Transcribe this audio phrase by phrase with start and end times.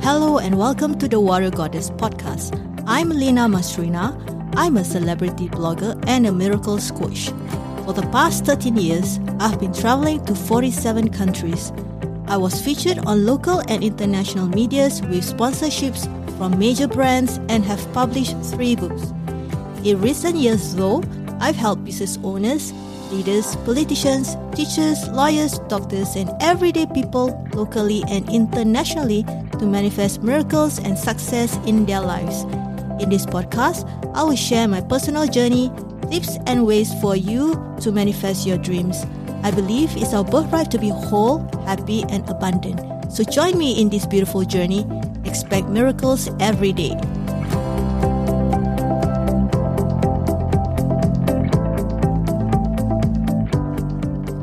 [0.00, 2.54] Hello and welcome to the Warrior Goddess podcast.
[2.86, 4.14] I'm Lina Masrina.
[4.56, 7.30] I'm a celebrity blogger and a miracle coach.
[7.84, 11.72] For the past 13 years, I've been traveling to 47 countries.
[12.26, 16.06] I was featured on local and international medias with sponsorships
[16.38, 19.12] from major brands and have published three books.
[19.84, 21.02] In recent years, though,
[21.40, 22.72] I've helped business owners,
[23.10, 29.24] leaders, politicians, teachers, lawyers, doctors, and everyday people locally and internationally
[29.58, 32.42] to manifest miracles and success in their lives.
[33.02, 35.70] In this podcast, I will share my personal journey,
[36.10, 39.04] tips, and ways for you to manifest your dreams.
[39.42, 43.12] I believe it's our birthright to be whole, happy, and abundant.
[43.12, 44.86] So join me in this beautiful journey.
[45.24, 46.94] Expect miracles every day.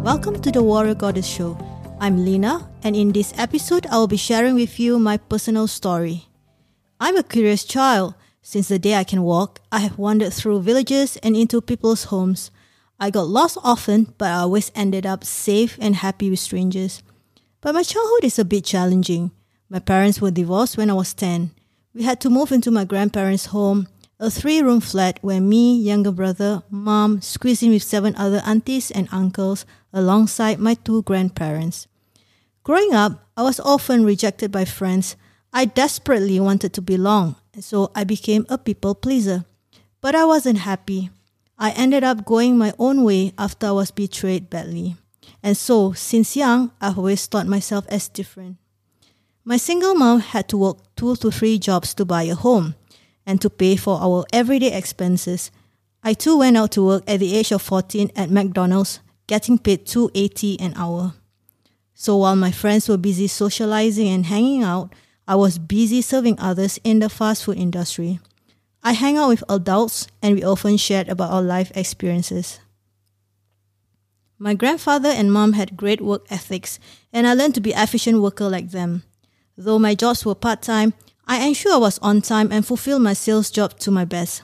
[0.04, 1.58] Welcome to the Warrior Goddess Show.
[2.06, 6.28] I'm Lina, and in this episode, I will be sharing with you my personal story.
[7.00, 8.14] I'm a curious child.
[8.44, 12.52] Since the day I can walk, I have wandered through villages and into people's homes.
[13.00, 17.02] I got lost often, but I always ended up safe and happy with strangers.
[17.60, 19.32] But my childhood is a bit challenging.
[19.68, 21.50] My parents were divorced when I was 10.
[21.96, 23.88] We had to move into my grandparents' home,
[24.20, 28.92] a three room flat where me, younger brother, mom, squeezed in with seven other aunties
[28.92, 31.88] and uncles alongside my two grandparents.
[32.66, 35.16] Growing up, I was often rejected by friends.
[35.54, 39.46] I desperately wanted to belong, and so I became a people pleaser.
[40.02, 41.12] But I wasn't happy.
[41.60, 44.96] I ended up going my own way after I was betrayed badly.
[45.44, 48.58] And so, since young, I've always thought myself as different.
[49.44, 52.74] My single mom had to work two to three jobs to buy a home
[53.28, 55.52] and to pay for our everyday expenses.
[56.02, 59.86] I too went out to work at the age of 14 at McDonald's, getting paid
[59.86, 61.14] 280 an hour.
[61.96, 64.94] So while my friends were busy socializing and hanging out,
[65.28, 68.20] I was busy serving others in the fast food industry.
[68.84, 72.60] I hang out with adults and we often shared about our life experiences.
[74.38, 76.78] My grandfather and mom had great work ethics,
[77.14, 79.04] and I learned to be efficient worker like them.
[79.58, 80.94] Though my jobs were part-time,
[81.26, 84.44] I ensured I was on time and fulfilled my sales job to my best.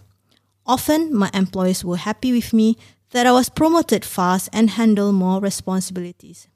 [0.66, 2.78] Often, my employers were happy with me
[3.10, 6.48] that I was promoted fast and handled more responsibilities.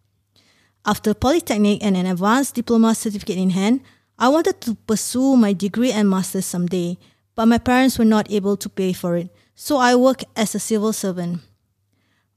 [0.86, 3.82] After Polytechnic and an advanced diploma certificate in hand,
[4.20, 6.98] I wanted to pursue my degree and master's someday,
[7.34, 10.60] but my parents were not able to pay for it, so I worked as a
[10.60, 11.42] civil servant.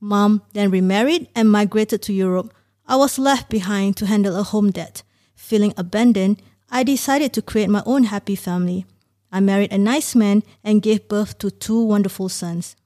[0.01, 2.55] Mom then remarried and migrated to Europe.
[2.87, 5.03] I was left behind to handle a home debt.
[5.35, 8.87] Feeling abandoned, I decided to create my own happy family.
[9.31, 12.77] I married a nice man and gave birth to two wonderful sons.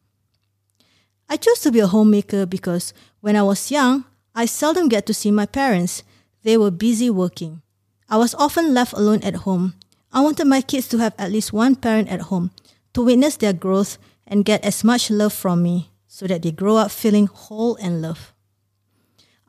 [1.28, 5.14] I chose to be a homemaker because when I was young, I seldom get to
[5.14, 6.02] see my parents.
[6.42, 7.62] They were busy working.
[8.08, 9.74] I was often left alone at home.
[10.12, 12.50] I wanted my kids to have at least one parent at home
[12.94, 16.76] to witness their growth and get as much love from me so that they grow
[16.76, 18.32] up feeling whole and loved.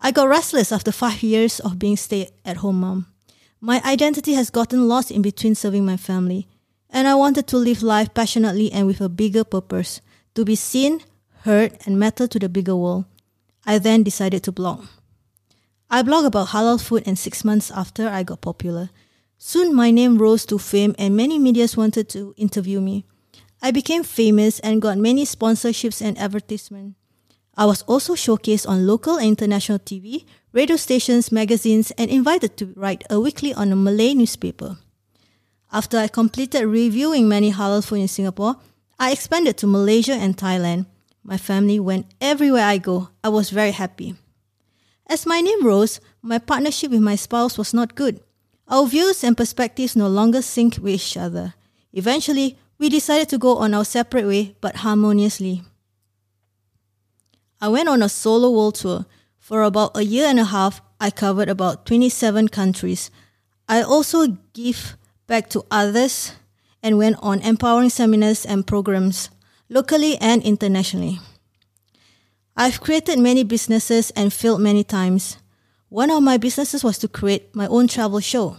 [0.02, 3.08] I got restless after five years of being stay at home mom.
[3.62, 6.48] My identity has gotten lost in between serving my family,
[6.90, 10.02] and I wanted to live life passionately and with a bigger purpose
[10.36, 11.02] to be seen,
[11.44, 13.06] heard, and matter to the bigger world.
[13.66, 14.86] I then decided to blog.
[15.90, 18.90] I blog about halal food, and six months after, I got popular.
[19.38, 23.06] Soon, my name rose to fame, and many medias wanted to interview me.
[23.62, 26.98] I became famous and got many sponsorships and advertisements.
[27.56, 32.74] I was also showcased on local and international TV, radio stations, magazines, and invited to
[32.76, 34.78] write a weekly on a Malay newspaper.
[35.72, 38.58] After I completed reviewing many halal food in Singapore,
[39.00, 40.88] I expanded to Malaysia and Thailand.
[41.24, 43.10] My family went everywhere I go.
[43.24, 44.16] I was very happy.
[45.08, 48.22] As my name rose, my partnership with my spouse was not good.
[48.68, 51.54] Our views and perspectives no longer synced with each other.
[51.94, 55.64] Eventually, we decided to go on our separate way but harmoniously.
[57.62, 59.06] I went on a solo world tour.
[59.38, 63.12] For about a year and a half, I covered about 27 countries.
[63.68, 64.98] I also give
[65.28, 66.34] back to others
[66.82, 69.30] and went on empowering seminars and programs
[69.74, 71.20] locally and internationally.
[72.56, 75.38] I've created many businesses and failed many times.
[75.90, 78.58] One of my businesses was to create my own travel show.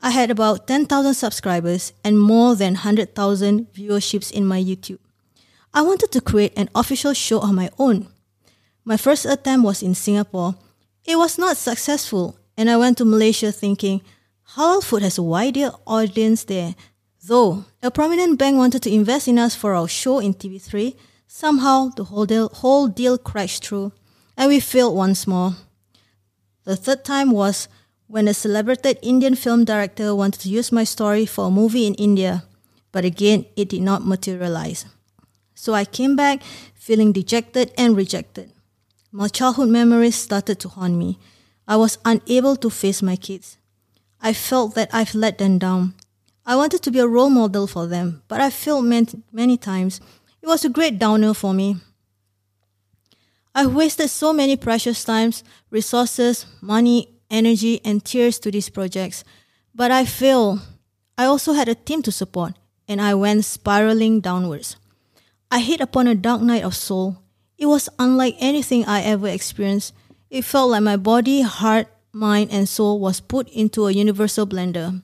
[0.00, 5.00] I had about 10,000 subscribers and more than 100,000 viewerships in my YouTube.
[5.74, 8.06] I wanted to create an official show on my own.
[8.84, 10.54] My first attempt was in Singapore.
[11.04, 14.00] It was not successful, and I went to Malaysia thinking
[14.54, 16.76] halal food has a wider audience there.
[17.24, 20.96] Though a prominent bank wanted to invest in us for our show in TV3,
[21.28, 23.92] somehow the whole deal, whole deal crashed through,
[24.36, 25.54] and we failed once more.
[26.64, 27.68] The third time was
[28.08, 31.94] when a celebrated Indian film director wanted to use my story for a movie in
[31.94, 32.44] India,
[32.90, 34.84] but again, it did not materialize.
[35.54, 36.42] So I came back
[36.74, 38.50] feeling dejected and rejected.
[39.12, 41.18] My childhood memories started to haunt me.
[41.68, 43.58] I was unable to face my kids.
[44.20, 45.94] I felt that I've let them down.
[46.44, 50.00] I wanted to be a role model for them, but I failed many, times
[50.42, 51.76] it was a great downer for me.
[53.54, 59.22] I wasted so many precious times, resources, money, energy, and tears to these projects,
[59.74, 60.60] but I failed.
[61.16, 62.54] I also had a team to support,
[62.88, 64.76] and I went spiraling downwards.
[65.50, 67.22] I hit upon a dark night of soul.
[67.56, 69.94] It was unlike anything I ever experienced.
[70.28, 75.02] It felt like my body, heart, mind, and soul was put into a universal blender.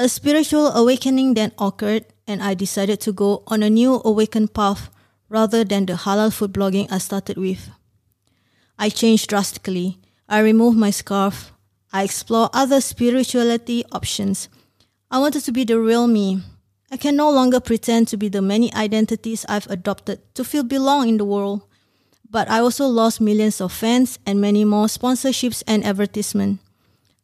[0.00, 4.90] A spiritual awakening then occurred, and I decided to go on a new awakened path
[5.28, 7.68] rather than the halal food blogging I started with.
[8.78, 9.98] I changed drastically.
[10.28, 11.52] I removed my scarf.
[11.92, 14.48] I explored other spirituality options.
[15.10, 16.42] I wanted to be the real me.
[16.92, 21.08] I can no longer pretend to be the many identities I've adopted to feel belong
[21.08, 21.62] in the world.
[22.30, 26.62] But I also lost millions of fans and many more sponsorships and advertisements.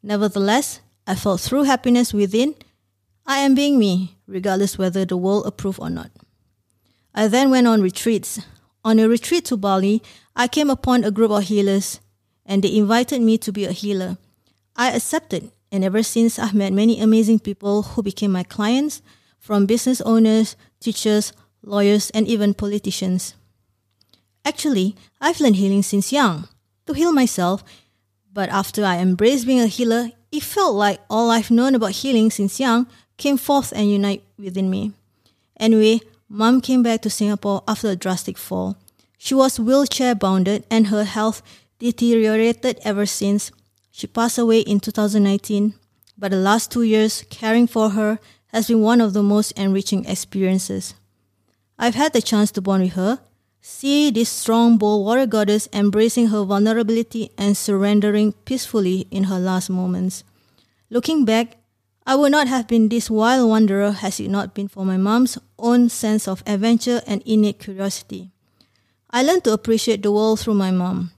[0.03, 2.56] Nevertheless, I felt true happiness within.
[3.26, 6.11] I am being me, regardless whether the world approve or not.
[7.15, 8.41] I then went on retreats.
[8.85, 10.03] On a retreat to Bali,
[10.37, 12.00] I came upon a group of healers
[12.44, 14.19] and they invited me to be a healer.
[14.76, 19.00] I accepted, and ever since I've met many amazing people who became my clients,
[19.38, 21.32] from business owners, teachers,
[21.62, 23.35] lawyers, and even politicians.
[24.44, 26.49] Actually, I've learned healing since young,
[26.87, 27.65] to heal myself,
[28.32, 32.31] but after I embraced being a healer, it felt like all I've known about healing
[32.31, 34.93] since young came forth and unite within me.
[35.58, 38.76] Anyway, mom came back to Singapore after a drastic fall.
[39.19, 41.43] She was wheelchair bounded and her health
[41.78, 43.50] deteriorated ever since.
[43.90, 45.75] She passed away in 2019,
[46.19, 48.19] but the last two years caring for her
[48.49, 50.94] has been one of the most enriching experiences.
[51.78, 53.20] I've had the chance to bond with her,
[53.61, 59.70] see this strong, bold warrior goddess embracing her vulnerability and surrendering peacefully in her last
[59.70, 60.22] moments.
[60.90, 61.56] Looking back,
[62.06, 65.38] I would not have been this wild wanderer had it not been for my mom's
[65.58, 68.30] own sense of adventure and innate curiosity.
[69.10, 71.12] I learned to appreciate the world through my mom.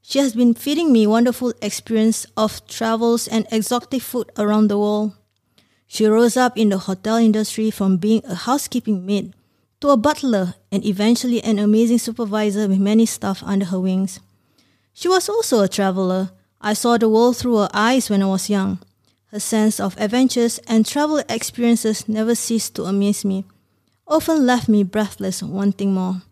[0.00, 5.12] She has been feeding me wonderful experience of travels and exotic food around the world.
[5.88, 9.34] She rose up in the hotel industry from being a housekeeping maid
[9.80, 14.20] to a butler and eventually an amazing supervisor with many staff under her wings.
[14.92, 16.30] She was also a traveler.
[16.60, 18.78] I saw the world through her eyes when I was young.
[19.30, 23.44] Her sense of adventures and travel experiences never ceased to amaze me,
[24.06, 26.22] often left me breathless, wanting more.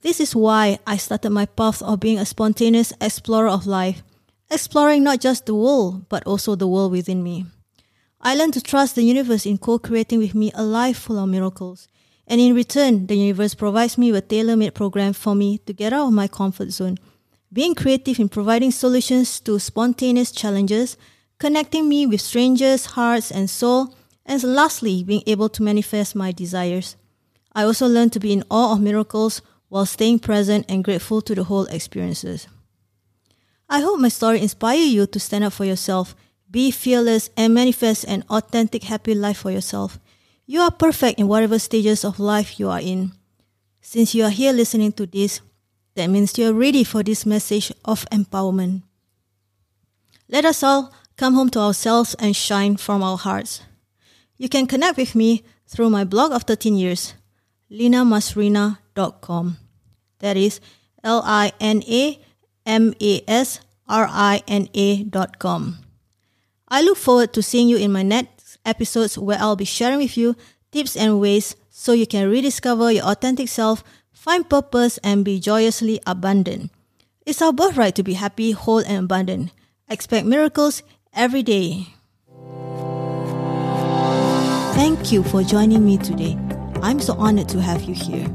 [0.00, 4.02] This is why I started my path of being a spontaneous explorer of life,
[4.50, 7.46] exploring not just the world, but also the world within me.
[8.22, 11.28] I learned to trust the universe in co creating with me a life full of
[11.28, 11.88] miracles.
[12.26, 15.92] And in return, the universe provides me with tailor made program for me to get
[15.92, 16.96] out of my comfort zone.
[17.52, 20.96] Being creative in providing solutions to spontaneous challenges,
[21.44, 23.94] connecting me with strangers' hearts and soul,
[24.24, 26.96] and lastly, being able to manifest my desires.
[27.52, 31.34] I also learned to be in awe of miracles while staying present and grateful to
[31.34, 32.48] the whole experiences.
[33.68, 36.16] I hope my story inspire you to stand up for yourself,
[36.50, 39.98] be fearless, and manifest an authentic, happy life for yourself.
[40.46, 43.12] You are perfect in whatever stages of life you are in.
[43.82, 45.42] Since you are here listening to this,
[45.94, 48.80] that means you are ready for this message of empowerment.
[50.26, 53.62] Let us all come home to ourselves and shine from our hearts.
[54.36, 57.14] You can connect with me through my blog of 13 years,
[57.70, 59.56] linamasrina.com.
[60.18, 60.60] That is
[61.02, 62.18] L I N A
[62.66, 65.78] M A S R I N A dot com.
[66.68, 70.16] I look forward to seeing you in my next episodes where I'll be sharing with
[70.16, 70.34] you
[70.72, 76.00] tips and ways so you can rediscover your authentic self, find purpose, and be joyously
[76.06, 76.72] abundant.
[77.26, 79.52] It's our birthright to be happy, whole, and abundant.
[79.88, 80.82] Expect miracles
[81.14, 81.86] every day.
[84.74, 86.36] Thank you for joining me today.
[86.82, 88.28] I'm so honored to have you here.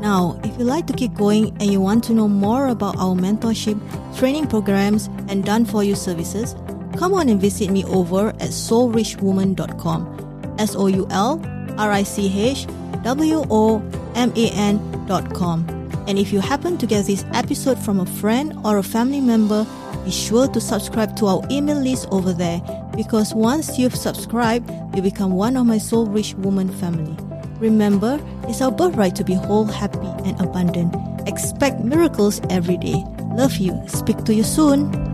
[0.00, 3.14] Now, if you'd like to keep going and you want to know more about our
[3.14, 3.78] mentorship,
[4.18, 6.56] training programs, and done for you services,
[6.96, 10.56] come on and visit me over at soulrichwoman.com.
[10.58, 11.40] S O U L
[11.78, 12.66] R I C H
[13.02, 13.78] W O
[14.14, 15.66] M A N.com.
[16.08, 19.64] And if you happen to get this episode from a friend or a family member,
[20.04, 22.60] be sure to subscribe to our email list over there
[22.96, 27.16] because once you've subscribed, you become one of my Soul Rich Woman family.
[27.60, 30.94] Remember, it's our birthright to be whole, happy, and abundant.
[31.28, 33.04] Expect miracles every day.
[33.34, 33.80] Love you.
[33.86, 35.11] Speak to you soon.